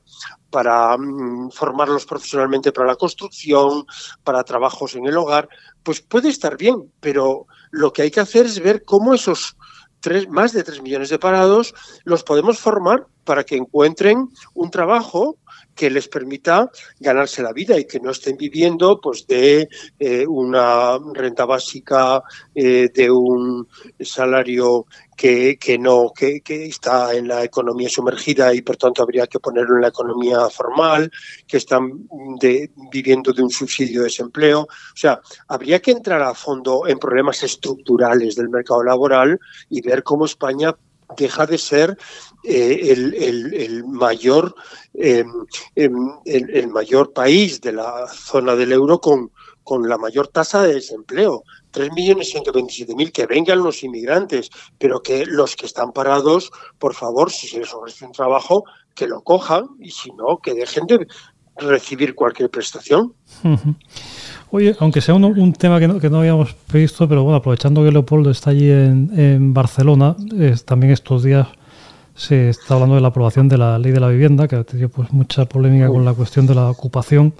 para 0.50 0.97
mm, 0.97 1.50
formarlos 1.50 2.06
profesionalmente 2.06 2.73
para 2.73 2.88
la 2.88 2.97
construcción, 2.97 3.87
para 4.25 4.44
trabajos 4.44 4.94
en 4.94 5.06
el 5.06 5.16
hogar, 5.16 5.49
pues 5.82 6.00
puede 6.00 6.28
estar 6.28 6.56
bien, 6.56 6.92
pero 7.00 7.47
lo 7.70 7.92
que 7.92 8.02
hay 8.02 8.11
que 8.11 8.20
hacer 8.20 8.47
es 8.47 8.61
ver 8.61 8.85
cómo 8.85 9.14
esos 9.14 9.56
tres, 10.00 10.28
más 10.28 10.52
de 10.52 10.64
3 10.64 10.82
millones 10.82 11.08
de 11.08 11.18
parados 11.18 11.75
los 12.04 12.25
podemos 12.25 12.58
formar 12.58 13.06
para 13.28 13.44
que 13.44 13.56
encuentren 13.56 14.30
un 14.54 14.70
trabajo 14.70 15.37
que 15.75 15.90
les 15.90 16.08
permita 16.08 16.70
ganarse 16.99 17.42
la 17.42 17.52
vida 17.52 17.78
y 17.78 17.85
que 17.85 18.00
no 18.00 18.11
estén 18.11 18.38
viviendo 18.38 18.99
pues 19.02 19.26
de 19.26 19.68
eh, 19.99 20.26
una 20.26 20.99
renta 21.12 21.44
básica, 21.44 22.23
eh, 22.54 22.88
de 22.92 23.11
un 23.11 23.68
salario 24.00 24.87
que, 25.14 25.58
que 25.58 25.78
no 25.78 26.11
que, 26.16 26.40
que, 26.40 26.66
está 26.66 27.14
en 27.14 27.28
la 27.28 27.44
economía 27.44 27.90
sumergida 27.90 28.54
y 28.54 28.62
por 28.62 28.78
tanto 28.78 29.02
habría 29.02 29.26
que 29.26 29.40
ponerlo 29.40 29.76
en 29.76 29.82
la 29.82 29.88
economía 29.88 30.49
formal, 30.49 31.11
que 31.47 31.58
están 31.58 32.08
viviendo 32.90 33.35
de 33.35 33.42
un 33.42 33.50
subsidio 33.50 34.00
de 34.00 34.04
desempleo. 34.04 34.62
O 34.62 34.97
sea, 34.97 35.20
habría 35.49 35.80
que 35.80 35.90
entrar 35.90 36.23
a 36.23 36.32
fondo 36.32 36.87
en 36.87 36.99
problemas 36.99 37.42
estructurales 37.42 38.37
del 38.37 38.49
mercado 38.49 38.82
laboral 38.82 39.38
y 39.68 39.82
ver 39.82 40.02
cómo 40.02 40.25
España 40.25 40.75
deja 41.17 41.47
de 41.47 41.59
ser 41.59 41.97
eh, 42.45 42.93
el, 42.93 43.85
mayor 43.85 44.55
eh, 44.95 45.25
el, 45.75 46.69
mayor 46.69 47.12
país 47.12 47.61
de 47.61 47.73
la 47.73 48.07
zona 48.09 48.55
del 48.55 48.73
euro 48.73 49.00
con, 49.00 49.33
con 49.65 49.88
la 49.88 49.99
mayor 49.99 50.29
tasa 50.29 50.62
de 50.62 50.75
desempleo. 50.75 51.43
3.127.000 51.73 53.12
que 53.12 53.27
vengan 53.27 53.62
los 53.62 53.83
inmigrantes, 53.83 54.50
pero 54.79 55.03
que 55.03 55.27
los 55.27 55.57
que 55.57 55.67
están 55.67 55.93
parados, 55.93 56.50
por 56.79 56.95
favor, 56.95 57.31
si 57.31 57.47
se 57.47 57.61
les 57.61 57.73
ofrece 57.75 58.07
un 58.07 58.12
trabajo, 58.12 58.65
que 58.95 59.07
lo 59.07 59.23
cojan 59.23 59.69
y 59.79 59.91
si 59.91 60.11
no, 60.12 60.38
que 60.38 60.55
dejen 60.55 60.87
de 60.87 61.07
recibir 61.59 62.15
cualquier 62.15 62.50
prestación. 62.50 63.12
Oye, 64.50 64.75
aunque 64.81 65.00
sea 65.00 65.15
un, 65.15 65.53
tema 65.53 65.79
que 65.79 65.88
no, 65.88 66.00
que 66.00 66.09
no, 66.09 66.21
habíamos 66.21 66.55
visto, 66.73 67.09
pero 67.09 67.23
bueno, 67.23 67.37
aprovechando 67.37 67.85
que 67.85 67.93
Leopoldo 67.93 68.31
está 68.31 68.50
allí 68.50 68.71
en, 68.71 69.11
en 69.19 69.53
Barcelona, 69.53 70.17
también 70.65 70.93
estos 70.93 71.23
días 71.23 71.49
se 72.15 72.49
está 72.49 72.75
hablando 72.75 72.97
de 72.97 73.00
la 73.00 73.09
aprobación 73.09 73.49
de 73.49 73.59
la 73.59 73.79
ley 73.79 73.93
de 73.93 74.00
la 74.00 74.09
vivienda, 74.09 74.49
que 74.49 74.57
ha 74.57 74.65
tenido 74.65 74.88
pues 74.88 75.12
mucha 75.12 75.45
polémica 75.45 75.87
con 75.88 76.05
la 76.05 76.15
cuestión 76.15 76.47
de 76.47 76.55
la 76.55 76.69
ocupación 76.69 77.33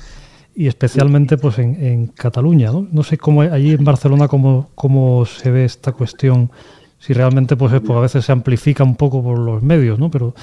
y 0.55 0.69
especialmente 0.69 1.37
pues 1.37 1.59
en, 1.59 2.09
Cataluña. 2.09 2.71
¿no? 2.71 2.87
no 2.91 3.03
sé 3.03 3.19
cómo 3.19 3.43
allí 3.43 3.73
en 3.73 3.85
Barcelona 3.85 4.29
cómo, 4.29 4.71
cómo 4.75 5.25
se 5.25 5.51
ve 5.51 5.65
esta 5.65 5.93
cuestión, 5.93 6.51
si 6.99 7.13
realmente 7.13 7.57
pues, 7.57 7.73
pues 7.81 7.97
a 7.97 8.01
veces 8.01 8.25
se 8.25 8.33
amplifica 8.33 8.85
un 8.85 8.95
poco 8.95 9.23
por 9.23 9.39
los 9.39 9.63
medios, 9.63 9.99
¿no? 9.99 10.11
Pero 10.11 10.35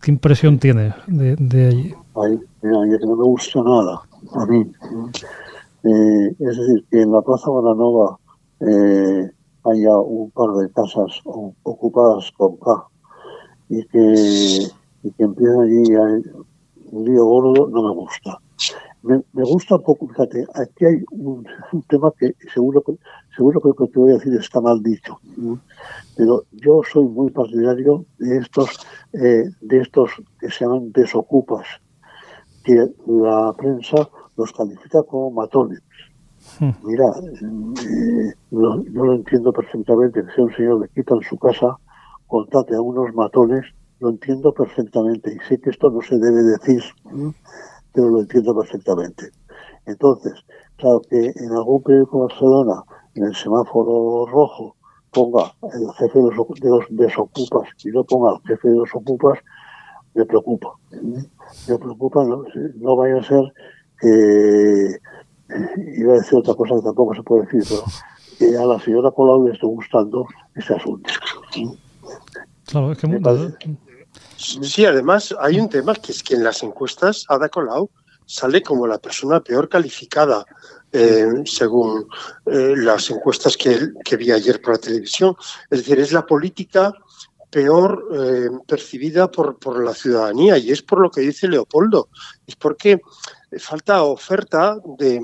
¿qué 0.00 0.10
impresión 0.10 0.58
tiene 0.58 0.94
de, 1.06 1.36
de 1.36 1.66
allí? 1.66 1.94
No 2.14 3.16
me 3.16 3.24
gusta 3.24 3.62
nada 3.62 4.02
a 4.34 4.46
mí. 4.46 4.70
Eh, 5.84 6.36
es 6.38 6.56
decir, 6.58 6.84
que 6.90 7.02
en 7.02 7.12
la 7.12 7.22
Plaza 7.22 7.50
Baranova 7.50 8.18
eh, 8.60 9.30
haya 9.64 9.96
un 9.98 10.30
par 10.30 10.50
de 10.54 10.70
casas 10.72 11.20
ocupadas 11.24 12.30
con 12.36 12.56
K 12.56 12.84
y 13.68 13.84
que, 13.86 14.68
y 15.02 15.10
que 15.12 15.22
empiece 15.22 15.52
allí 15.52 15.94
un 16.90 17.04
lío 17.04 17.24
gordo, 17.24 17.68
no 17.68 17.82
me 17.82 17.94
gusta. 17.94 18.38
Me, 19.02 19.22
gusta 19.32 19.76
un 19.76 19.82
poco, 19.82 20.08
fíjate, 20.08 20.44
aquí 20.54 20.84
hay 20.84 21.04
un, 21.12 21.46
tema 21.88 22.12
que 22.18 22.34
seguro, 22.52 22.82
seguro 23.34 23.60
que 23.60 23.68
lo 23.68 23.74
que 23.74 23.92
te 23.92 23.98
voy 23.98 24.10
a 24.10 24.14
decir 24.14 24.34
está 24.34 24.60
mal 24.60 24.82
dicho, 24.82 25.18
pero 26.16 26.44
yo 26.52 26.82
soy 26.90 27.04
muy 27.04 27.30
partidario 27.30 28.04
de 28.18 28.38
estos, 28.38 28.86
eh, 29.12 29.44
de 29.60 29.78
estos 29.78 30.10
que 30.40 30.50
se 30.50 30.64
llaman 30.64 30.90
desocupas, 30.92 31.66
que 32.64 32.74
la 33.06 33.54
prensa 33.56 34.08
los 34.36 34.52
califica 34.52 35.02
como 35.04 35.30
matones. 35.30 35.80
Hmm. 36.58 36.70
Mira, 36.82 37.04
eh, 37.20 38.34
yo 38.50 38.82
lo 39.04 39.14
entiendo 39.14 39.52
perfectamente, 39.52 40.24
que 40.24 40.32
sea 40.32 40.44
un 40.44 40.54
señor 40.54 40.88
que 40.88 41.00
quitan 41.00 41.20
su 41.22 41.38
casa, 41.38 41.76
contate 42.26 42.74
a 42.74 42.80
unos 42.80 43.14
matones, 43.14 43.64
lo 44.00 44.10
entiendo 44.10 44.52
perfectamente 44.52 45.34
y 45.34 45.48
sé 45.48 45.60
que 45.60 45.70
esto 45.70 45.90
no 45.90 46.00
se 46.02 46.18
debe 46.18 46.42
decir, 46.42 46.82
pero 47.98 48.10
lo 48.10 48.20
entiendo 48.20 48.54
perfectamente. 48.54 49.32
Entonces, 49.84 50.32
claro 50.76 51.02
que 51.10 51.32
en 51.34 51.50
algún 51.50 51.82
periódico 51.82 52.18
de 52.18 52.22
Barcelona, 52.28 52.84
en 53.16 53.24
el 53.24 53.34
semáforo 53.34 54.24
rojo, 54.26 54.76
ponga 55.10 55.52
el 55.74 55.92
jefe 55.94 56.16
de 56.16 56.30
los, 56.70 56.86
desocupas 56.90 57.68
y 57.84 57.88
no 57.88 58.04
ponga 58.04 58.36
el 58.36 58.42
jefe 58.46 58.68
de 58.68 58.76
los 58.76 58.94
ocupas, 58.94 59.40
me 60.14 60.24
preocupa. 60.26 60.74
Me 60.92 61.76
preocupa, 61.76 62.24
no, 62.24 62.44
no 62.76 62.96
vaya 62.96 63.18
a 63.18 63.24
ser 63.24 63.52
que 64.00 64.98
iba 66.00 66.12
a 66.12 66.18
decir 66.18 66.38
otra 66.38 66.54
cosa 66.54 66.76
que 66.76 66.82
tampoco 66.82 67.16
se 67.16 67.22
puede 67.24 67.46
decir, 67.46 67.64
pero 67.68 67.82
que 68.38 68.56
a 68.56 68.64
la 68.64 68.78
señora 68.78 69.10
Colau 69.10 69.44
le 69.44 69.54
esté 69.54 69.66
gustando 69.66 70.24
ese 70.54 70.72
asunto. 70.72 71.10
Claro, 72.66 72.92
es 72.92 72.98
que 72.98 73.08
Sí, 74.38 74.84
además 74.84 75.34
hay 75.40 75.58
un 75.58 75.68
tema 75.68 75.94
que 75.94 76.12
es 76.12 76.22
que 76.22 76.34
en 76.34 76.44
las 76.44 76.62
encuestas 76.62 77.24
Ada 77.28 77.48
Colau 77.48 77.90
sale 78.24 78.62
como 78.62 78.86
la 78.86 78.98
persona 78.98 79.40
peor 79.40 79.68
calificada 79.68 80.44
eh, 80.92 81.26
según 81.44 82.06
eh, 82.46 82.74
las 82.76 83.10
encuestas 83.10 83.56
que, 83.56 84.16
vi 84.16 84.30
ayer 84.30 84.60
por 84.62 84.74
la 84.74 84.78
televisión. 84.78 85.34
Es 85.68 85.80
decir, 85.80 85.98
es 85.98 86.12
la 86.12 86.24
política 86.24 86.92
peor 87.50 88.08
eh, 88.14 88.48
percibida 88.64 89.28
por, 89.28 89.58
por 89.58 89.82
la 89.82 89.92
ciudadanía 89.92 90.56
y 90.56 90.70
es 90.70 90.82
por 90.82 91.00
lo 91.00 91.10
que 91.10 91.22
dice 91.22 91.48
Leopoldo. 91.48 92.08
Es 92.46 92.54
porque 92.54 93.00
falta 93.56 94.02
oferta 94.02 94.76
de, 94.98 95.20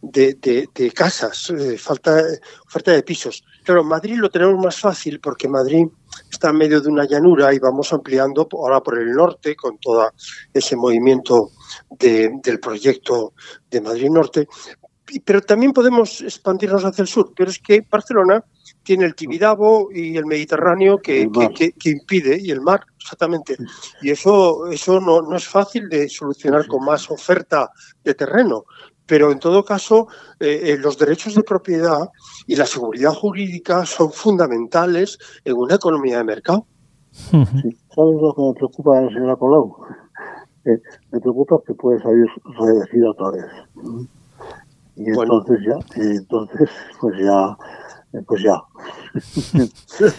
de, 0.00 0.92
casas, 0.92 1.50
eh, 1.50 1.76
falta 1.76 2.22
oferta 2.66 2.92
de 2.92 3.02
pisos. 3.02 3.44
Claro, 3.64 3.82
Madrid 3.82 4.16
lo 4.16 4.30
tenemos 4.30 4.62
más 4.62 4.78
fácil 4.78 5.18
porque 5.20 5.48
Madrid 5.48 5.86
está 6.30 6.50
en 6.50 6.56
medio 6.56 6.80
de 6.80 6.88
una 6.88 7.04
llanura 7.04 7.52
y 7.52 7.58
vamos 7.58 7.92
ampliando 7.92 8.46
ahora 8.52 8.80
por 8.80 8.98
el 8.98 9.12
norte 9.12 9.56
con 9.56 9.78
todo 9.78 10.12
ese 10.52 10.76
movimiento 10.76 11.50
del 11.98 12.60
proyecto 12.60 13.32
de 13.70 13.80
Madrid 13.80 14.10
Norte. 14.10 14.46
Pero 15.24 15.40
también 15.42 15.72
podemos 15.72 16.20
expandirnos 16.20 16.84
hacia 16.84 17.02
el 17.02 17.08
sur, 17.08 17.32
pero 17.36 17.50
es 17.50 17.58
que 17.58 17.84
Barcelona 17.90 18.44
tiene 18.84 19.06
el 19.06 19.14
Tibidabo 19.14 19.88
y 19.92 20.16
el 20.16 20.26
Mediterráneo 20.26 20.98
que, 20.98 21.28
que, 21.54 21.90
impide, 21.90 22.38
y 22.40 22.50
el 22.50 22.60
mar, 22.60 22.84
exactamente. 23.00 23.56
Y 24.02 24.10
eso, 24.10 24.66
eso 24.70 25.00
no, 25.00 25.22
no, 25.22 25.36
es 25.36 25.48
fácil 25.48 25.88
de 25.88 26.08
solucionar 26.08 26.66
con 26.66 26.84
más 26.84 27.10
oferta 27.10 27.70
de 28.04 28.14
terreno. 28.14 28.64
Pero 29.06 29.32
en 29.32 29.38
todo 29.38 29.64
caso, 29.64 30.08
eh, 30.40 30.60
eh, 30.64 30.78
los 30.78 30.98
derechos 30.98 31.34
de 31.34 31.42
propiedad 31.42 32.08
y 32.46 32.56
la 32.56 32.66
seguridad 32.66 33.12
jurídica 33.12 33.84
son 33.84 34.12
fundamentales 34.12 35.18
en 35.44 35.56
una 35.56 35.74
economía 35.74 36.18
de 36.18 36.24
mercado. 36.24 36.66
¿Sabes 37.12 38.20
lo 38.20 38.34
que 38.34 38.42
me 38.42 38.54
preocupa, 38.54 39.00
señora 39.08 39.36
Colau? 39.36 39.76
Eh, 40.64 40.80
me 41.12 41.20
preocupa 41.20 41.56
que 41.66 41.74
puede 41.74 42.00
salir 42.00 42.26
reelegida 42.58 43.10
otra 43.10 43.30
vez. 43.30 43.44
Y 44.96 45.10
entonces 45.10 45.58
ya, 45.66 46.02
entonces 46.02 46.70
pues 47.00 47.14
ya 47.18 47.56
pues 48.22 48.42
ya. 48.42 48.62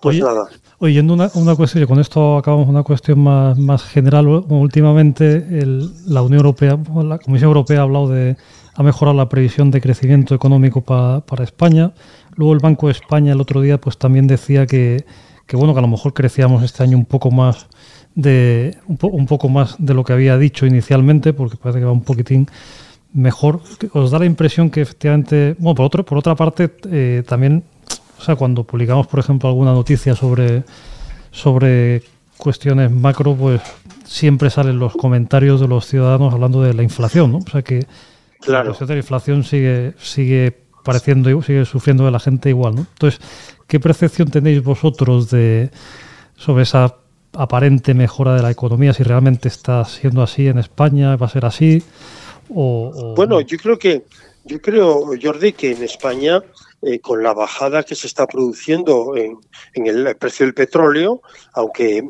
pues 0.00 0.18
nada. 0.18 0.48
Oyendo 0.78 1.14
una, 1.14 1.30
una 1.34 1.54
cuestión, 1.54 1.86
con 1.86 2.00
esto 2.00 2.38
acabamos 2.38 2.68
una 2.68 2.82
cuestión 2.82 3.20
más, 3.20 3.58
más 3.58 3.82
general. 3.84 4.26
Últimamente 4.26 5.46
la 6.06 6.22
Unión 6.22 6.38
Europea, 6.38 6.78
la 7.04 7.18
Comisión 7.18 7.48
Europea 7.48 7.80
ha 7.80 7.82
hablado 7.82 8.08
de, 8.08 8.36
ha 8.74 8.82
mejorado 8.82 9.16
la 9.16 9.28
previsión 9.28 9.70
de 9.70 9.80
crecimiento 9.80 10.34
económico 10.34 10.82
para 10.82 11.44
España. 11.44 11.92
Luego 12.34 12.54
el 12.54 12.60
Banco 12.60 12.86
de 12.86 12.92
España 12.92 13.32
el 13.32 13.40
otro 13.40 13.60
día 13.60 13.78
pues 13.78 13.98
también 13.98 14.26
decía 14.26 14.66
que, 14.66 15.04
que 15.46 15.56
bueno, 15.56 15.74
que 15.74 15.78
a 15.80 15.82
lo 15.82 15.88
mejor 15.88 16.14
crecíamos 16.14 16.62
este 16.62 16.82
año 16.82 16.96
un 16.96 17.06
poco 17.06 17.30
más 17.30 17.66
de 18.14 18.76
un, 18.86 18.98
un 19.02 19.26
poco 19.26 19.48
más 19.48 19.76
de 19.78 19.94
lo 19.94 20.04
que 20.04 20.12
había 20.12 20.36
dicho 20.38 20.66
inicialmente, 20.66 21.32
porque 21.32 21.56
parece 21.56 21.80
que 21.80 21.84
va 21.84 21.92
un 21.92 22.02
poquitín 22.02 22.48
mejor. 23.12 23.60
¿Os 23.92 24.10
da 24.10 24.18
la 24.18 24.26
impresión 24.26 24.70
que 24.70 24.82
efectivamente, 24.82 25.54
bueno, 25.58 25.74
por, 25.74 25.86
otro, 25.86 26.04
por 26.04 26.18
otra 26.18 26.34
parte, 26.34 26.70
eh, 26.90 27.22
también, 27.26 27.64
o 28.18 28.22
sea, 28.22 28.36
cuando 28.36 28.64
publicamos, 28.64 29.06
por 29.06 29.20
ejemplo, 29.20 29.48
alguna 29.48 29.72
noticia 29.72 30.14
sobre, 30.14 30.64
sobre 31.30 32.02
cuestiones 32.36 32.90
macro, 32.90 33.34
pues 33.34 33.60
siempre 34.04 34.50
salen 34.50 34.78
los 34.78 34.94
comentarios 34.94 35.60
de 35.60 35.68
los 35.68 35.86
ciudadanos 35.86 36.32
hablando 36.34 36.62
de 36.62 36.74
la 36.74 36.82
inflación, 36.82 37.32
¿no? 37.32 37.38
O 37.38 37.50
sea 37.50 37.62
que 37.62 37.86
claro. 38.40 38.76
la 38.78 38.96
inflación 38.96 39.44
sigue, 39.44 39.94
sigue 39.98 40.58
pareciendo, 40.84 41.42
sigue 41.42 41.64
sufriendo 41.64 42.04
de 42.04 42.10
la 42.10 42.20
gente 42.20 42.48
igual, 42.48 42.74
¿no? 42.74 42.80
Entonces, 42.80 43.20
¿qué 43.66 43.80
percepción 43.80 44.28
tenéis 44.30 44.62
vosotros 44.62 45.30
de 45.30 45.70
sobre 46.36 46.64
esa 46.64 46.96
aparente 47.34 47.94
mejora 47.94 48.34
de 48.34 48.42
la 48.42 48.50
economía, 48.50 48.92
si 48.92 49.02
realmente 49.02 49.48
está 49.48 49.84
siendo 49.84 50.22
así 50.22 50.48
en 50.48 50.58
España, 50.58 51.16
va 51.16 51.26
a 51.26 51.30
ser 51.30 51.44
así? 51.46 51.82
O, 52.54 53.14
bueno, 53.16 53.40
yo 53.40 53.56
creo 53.58 53.78
que, 53.78 54.04
yo 54.44 54.60
creo, 54.60 55.10
Jordi, 55.20 55.52
que 55.52 55.72
en 55.72 55.82
España, 55.82 56.42
eh, 56.82 57.00
con 57.00 57.22
la 57.22 57.32
bajada 57.32 57.82
que 57.82 57.94
se 57.94 58.06
está 58.06 58.26
produciendo 58.26 59.14
en, 59.16 59.38
el 59.74 60.16
precio 60.16 60.46
del 60.46 60.54
petróleo, 60.54 61.22
aunque 61.54 62.02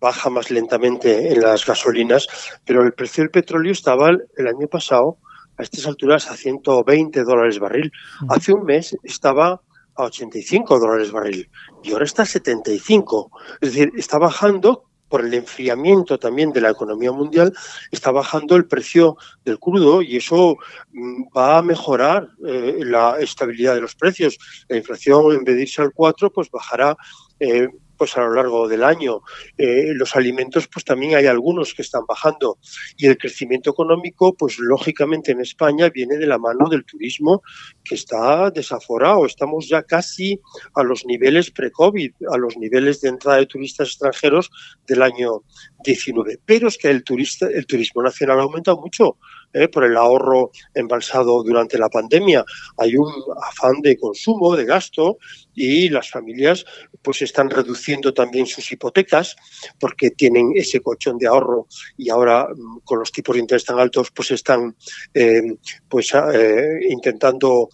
baja 0.00 0.30
más 0.30 0.50
lentamente 0.50 1.32
en 1.32 1.40
las 1.40 1.66
gasolinas, 1.66 2.26
pero 2.64 2.82
el 2.82 2.92
precio 2.92 3.22
del 3.22 3.30
petróleo 3.30 3.72
estaba 3.72 4.10
el 4.10 4.46
año 4.46 4.68
pasado 4.68 5.18
a 5.58 5.62
estas 5.62 5.86
alturas 5.86 6.30
a 6.30 6.36
120 6.36 7.24
dólares 7.24 7.58
barril. 7.58 7.90
Hace 8.28 8.52
un 8.52 8.64
mes 8.64 8.96
estaba 9.02 9.60
a 9.96 10.04
85 10.04 10.78
dólares 10.78 11.10
barril 11.10 11.48
y 11.82 11.92
ahora 11.92 12.04
está 12.04 12.22
a 12.22 12.26
75. 12.26 13.30
Es 13.60 13.72
decir, 13.72 13.92
está 13.96 14.18
bajando 14.18 14.84
por 15.08 15.24
el 15.24 15.32
enfriamiento 15.34 16.18
también 16.18 16.52
de 16.52 16.60
la 16.60 16.70
economía 16.70 17.12
mundial, 17.12 17.52
está 17.90 18.10
bajando 18.10 18.56
el 18.56 18.66
precio 18.66 19.16
del 19.44 19.58
crudo 19.58 20.02
y 20.02 20.16
eso 20.16 20.56
mm, 20.92 21.24
va 21.36 21.58
a 21.58 21.62
mejorar 21.62 22.28
eh, 22.46 22.78
la 22.80 23.18
estabilidad 23.18 23.74
de 23.74 23.80
los 23.80 23.94
precios. 23.94 24.38
La 24.68 24.76
inflación, 24.76 25.32
en 25.32 25.44
vez 25.44 25.56
de 25.56 25.62
irse 25.62 25.82
al 25.82 25.92
4, 25.92 26.30
pues 26.32 26.50
bajará 26.50 26.96
eh, 27.38 27.68
pues 27.96 28.16
a 28.16 28.20
lo 28.20 28.34
largo 28.34 28.68
del 28.68 28.84
año. 28.84 29.20
Eh, 29.56 29.92
los 29.94 30.16
alimentos, 30.16 30.68
pues 30.68 30.84
también 30.84 31.16
hay 31.16 31.26
algunos 31.26 31.74
que 31.74 31.82
están 31.82 32.04
bajando. 32.06 32.58
Y 32.96 33.06
el 33.06 33.18
crecimiento 33.18 33.70
económico, 33.70 34.34
pues 34.34 34.58
lógicamente 34.58 35.32
en 35.32 35.40
España 35.40 35.88
viene 35.90 36.16
de 36.16 36.26
la 36.26 36.38
mano 36.38 36.68
del 36.68 36.84
turismo 36.84 37.42
que 37.84 37.94
está 37.94 38.50
desaforado. 38.50 39.26
Estamos 39.26 39.68
ya 39.68 39.82
casi 39.82 40.40
a 40.74 40.82
los 40.82 41.04
niveles 41.06 41.50
pre-COVID, 41.50 42.12
a 42.32 42.36
los 42.36 42.56
niveles 42.56 43.00
de 43.00 43.08
entrada 43.08 43.38
de 43.38 43.46
turistas 43.46 43.88
extranjeros 43.88 44.50
del 44.86 45.02
año 45.02 45.42
19. 45.84 46.40
Pero 46.44 46.68
es 46.68 46.78
que 46.78 46.88
el, 46.88 47.04
turista, 47.04 47.46
el 47.46 47.66
turismo 47.66 48.02
nacional 48.02 48.40
ha 48.40 48.42
aumentado 48.42 48.78
mucho. 48.78 49.16
¿Eh? 49.56 49.68
por 49.68 49.84
el 49.84 49.96
ahorro 49.96 50.50
embalsado 50.74 51.42
durante 51.42 51.78
la 51.78 51.88
pandemia. 51.88 52.44
Hay 52.76 52.96
un 52.96 53.10
afán 53.42 53.80
de 53.80 53.96
consumo, 53.96 54.54
de 54.56 54.64
gasto, 54.64 55.18
y 55.54 55.88
las 55.88 56.10
familias 56.10 56.64
pues 57.02 57.22
están 57.22 57.48
reduciendo 57.48 58.12
también 58.12 58.46
sus 58.46 58.70
hipotecas 58.70 59.36
porque 59.80 60.10
tienen 60.10 60.52
ese 60.54 60.80
colchón 60.80 61.16
de 61.16 61.26
ahorro 61.26 61.66
y 61.96 62.10
ahora 62.10 62.46
mm, 62.54 62.80
con 62.84 62.98
los 62.98 63.10
tipos 63.10 63.34
de 63.34 63.40
interés 63.40 63.64
tan 63.64 63.78
altos 63.78 64.10
pues 64.10 64.32
están 64.32 64.76
eh, 65.14 65.56
pues 65.88 66.12
eh, 66.14 66.80
intentando 66.90 67.70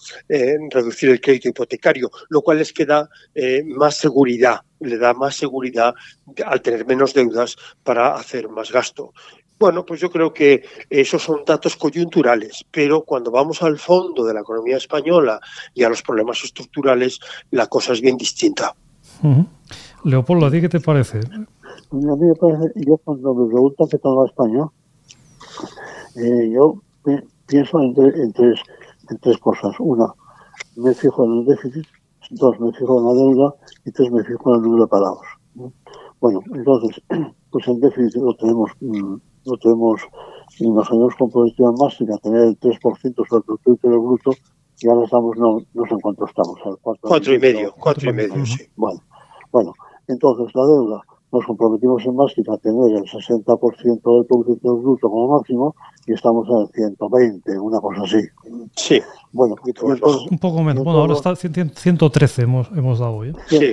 reducir 0.71 1.11
el 1.11 1.21
crédito 1.21 1.49
hipotecario, 1.49 2.11
lo 2.29 2.43
cual 2.43 2.59
les 2.59 2.73
queda 2.73 3.09
más 3.65 3.97
seguridad 3.97 4.61
le 4.83 4.99
da 4.99 5.15
más 5.15 5.37
seguridad 5.37 5.95
al 6.45 6.63
tener 6.63 6.87
menos 6.87 7.15
deudas 7.15 7.57
para 7.83 8.15
hacer 8.15 8.49
más 8.49 8.71
gasto. 8.71 9.13
Bueno, 9.63 9.87
pues 9.87 10.01
yo 10.01 10.11
creo 10.11 10.35
que 10.35 10.65
esos 10.91 11.23
son 11.23 11.45
datos 11.47 11.77
coyunturales, 11.77 12.65
pero 12.73 13.03
cuando 13.03 13.31
vamos 13.31 13.63
al 13.63 13.79
fondo 13.79 14.25
de 14.25 14.35
la 14.35 14.41
economía 14.41 14.77
española 14.77 15.39
y 15.73 15.85
a 15.85 15.89
los 15.89 16.03
problemas 16.03 16.43
estructurales, 16.43 17.21
la 17.53 17.69
cosa 17.69 17.93
es 17.93 18.01
bien 18.01 18.17
distinta. 18.17 18.75
Leopoldo, 20.03 20.47
¿a 20.47 20.51
ti 20.51 20.61
qué 20.61 20.69
te 20.69 20.81
parece? 20.81 21.21
A 21.21 21.95
mí 21.95 22.27
me 22.27 22.35
parece, 22.35 22.73
yo 22.75 22.97
cuando 23.05 23.35
me 23.37 23.47
preguntan 23.47 23.87
qué 23.89 23.99
tal 23.99 24.19
va 24.19 24.27
España, 24.27 24.67
eh, 26.17 26.51
yo 26.53 26.83
pienso 27.47 27.81
en, 27.83 28.33
tres, 28.33 28.59
en 29.11 29.19
tres 29.19 29.39
cosas. 29.39 29.77
Una, 29.79 30.13
me 30.75 30.93
fijo 30.93 31.25
en 31.25 31.39
el 31.39 31.45
déficit, 31.45 31.87
dos, 32.31 32.59
me 32.59 32.73
fijo 32.73 32.99
en 32.99 33.07
la 33.07 33.13
deuda 33.13 33.55
y 33.85 33.93
tres, 33.93 34.11
me 34.11 34.25
fijo 34.25 34.51
en 34.51 34.57
el 34.57 34.63
número 34.63 34.87
de 34.87 34.89
parados. 34.89 35.27
Bueno, 36.21 36.41
entonces, 36.53 37.01
pues 37.53 37.69
el 37.69 37.79
déficit 37.79 38.17
lo 38.17 38.35
tenemos 38.35 38.73
mm, 38.81 39.15
no 39.45 39.57
tenemos, 39.57 40.01
imaginemos 40.59 41.15
con 41.17 41.31
productividad 41.31 41.73
máxima 41.73 42.19
tener 42.19 42.43
el 42.43 42.59
3% 42.59 42.81
sobre 42.81 43.39
el 43.39 43.61
Producto 43.61 43.89
del 43.89 43.99
Bruto 43.99 44.33
y 44.81 44.89
ahora 44.89 45.05
estamos, 45.05 45.37
no, 45.37 45.59
no 45.75 45.85
sé 45.87 45.95
en 45.95 46.01
cuánto 46.01 46.27
estamos, 46.27 46.59
al 46.65 46.77
4, 46.81 47.35
y 47.35 47.39
medio, 47.39 47.75
4 47.79 48.11
y 48.11 48.13
medio, 48.13 48.47
sí. 48.47 48.65
Bueno, 48.77 49.01
bueno, 49.53 49.73
entonces 50.09 50.55
la 50.55 50.67
deuda, 50.67 51.03
nos 51.33 51.47
comprometimos 51.47 52.05
en 52.05 52.15
máxima 52.15 52.55
a 52.55 52.59
tener 52.59 52.93
el 52.93 53.05
60% 53.05 54.17
del 54.17 54.27
Producto 54.27 54.77
Bruto 54.77 55.09
como 55.09 55.39
máximo 55.39 55.75
y 56.07 56.13
estamos 56.13 56.47
en 56.49 56.59
el 56.59 56.69
120, 56.69 57.59
una 57.59 57.81
cosa 57.81 58.03
así. 58.03 58.21
Sí. 58.77 59.01
Bueno, 59.33 59.55
un 60.31 60.39
poco 60.39 60.63
menos. 60.63 60.85
Bueno, 60.85 61.01
ahora 61.01 61.15
está 61.15 61.35
113 61.35 62.43
hemos, 62.43 62.69
hemos 62.77 62.99
dado 62.99 63.15
hoy. 63.15 63.31
¿eh? 63.31 63.35
Sí, 63.47 63.73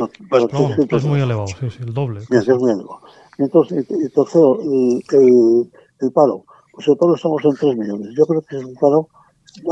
es 0.90 1.04
muy 1.04 1.20
elevado, 1.20 1.48
sí, 1.48 1.70
sí, 1.70 1.80
el 1.86 1.94
doble. 1.94 2.22
es 2.22 2.48
muy 2.48 2.72
elevado. 2.72 3.02
Entonces, 3.40 3.88
tercero, 4.14 4.60
el, 4.62 5.02
el, 5.14 5.72
el, 6.02 6.12
paro. 6.12 6.44
Pues 6.74 6.88
el 6.90 6.98
paro 6.98 7.16
estamos 7.16 7.44
en 7.46 7.56
3 7.56 7.78
millones. 7.78 8.14
Yo 8.18 8.26
creo 8.26 8.42
que 8.42 8.58
es 8.58 8.66
un 8.66 8.76
paro, 8.76 9.08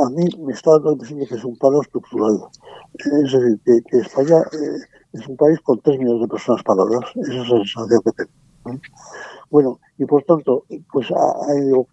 a 0.06 0.10
mí 0.10 0.25
me 0.39 0.53
está 0.53 0.71
dando 0.71 0.95
la 0.95 1.25
que 1.25 1.36
es 1.36 1.43
un 1.43 1.58
paro 1.58 1.82
estructural. 1.82 2.39
Es 2.93 3.32
decir, 3.34 3.60
que, 3.65 3.97
España 3.97 4.39
eh, 4.53 4.80
es 5.13 5.27
un 5.27 5.36
país 5.36 5.60
con 5.62 5.82
3 5.82 5.99
millones 5.99 6.21
de 6.21 6.27
personas 6.30 6.63
paradas. 6.63 7.03
Esa 7.15 7.41
es 7.41 7.49
la 7.49 7.58
sensación 7.58 8.01
que 8.03 8.12
tengo. 8.13 8.82
Bueno, 9.49 9.80
y 9.97 10.06
por 10.06 10.23
tanto, 10.23 10.65
pues, 10.91 11.12
a, 11.12 11.34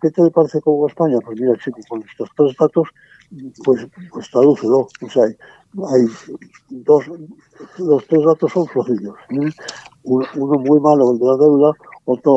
¿qué 0.01 0.11
te 0.11 0.31
parece 0.31 0.61
como 0.61 0.87
España? 0.87 1.19
Pues 1.25 1.41
mira, 1.41 1.57
chico, 1.59 1.79
con 1.89 2.03
estos 2.03 2.29
tres 2.37 2.57
datos, 2.59 2.89
pues, 3.65 3.87
pues 4.13 4.31
tradúcelo. 4.31 4.89
O 5.03 5.11
sea, 5.11 5.25
hay, 5.89 6.07
dos, 6.71 7.05
los 7.79 8.07
tres 8.07 8.25
datos 8.25 8.53
son 8.53 8.67
flojillos. 8.67 9.15
Uno 10.05 10.59
muy 10.59 10.81
malo, 10.81 11.13
el 11.13 11.19
de 11.19 11.27
la 11.27 11.37
deuda, 11.37 11.73
otro 12.05 12.33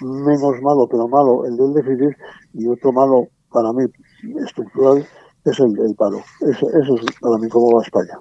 menos 0.00 0.62
malo, 0.62 0.88
pero 0.90 1.08
malo, 1.08 1.44
el 1.46 1.56
del 1.56 1.74
déficit, 1.74 2.16
y 2.54 2.66
otro 2.66 2.92
malo, 2.92 3.28
para 3.52 3.72
mí, 3.72 3.84
estructural, 4.44 5.06
es 5.44 5.60
el, 5.60 5.74
del 5.74 5.94
paro. 5.94 6.18
Eso, 6.40 6.68
eso, 6.70 6.94
es 6.94 7.20
para 7.20 7.36
mí 7.38 7.48
como 7.48 7.76
va 7.76 7.82
España. 7.82 8.18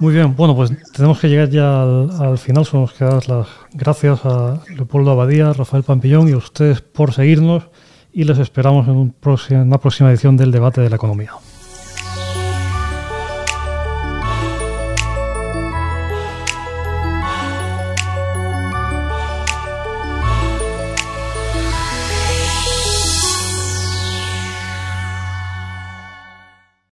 Muy 0.00 0.12
bien, 0.12 0.34
bueno, 0.36 0.54
pues 0.54 0.72
tenemos 0.92 1.20
que 1.20 1.28
llegar 1.28 1.48
ya 1.48 1.82
al, 1.82 2.38
final. 2.38 2.64
Solo 2.64 2.82
nos 2.82 2.92
quedan 2.92 3.20
las 3.28 3.48
gracias 3.72 4.24
a 4.26 4.60
Leopoldo 4.76 5.12
Abadía, 5.12 5.52
Rafael 5.52 5.84
Pampillón 5.84 6.28
y 6.28 6.32
a 6.32 6.36
ustedes 6.36 6.80
por 6.80 7.12
seguirnos 7.12 7.68
y 8.12 8.24
les 8.24 8.38
esperamos 8.38 8.86
en, 8.88 8.96
un 8.96 9.12
próximo, 9.12 9.60
en 9.60 9.68
una 9.68 9.78
próxima 9.78 10.10
edición 10.10 10.36
del 10.36 10.52
debate 10.52 10.80
de 10.80 10.90
la 10.90 10.96
economía. 10.96 11.32